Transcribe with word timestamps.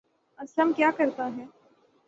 اسلم 0.39 0.71
کیا 0.73 0.91
کرتا 0.97 1.29
ہے 1.37 1.45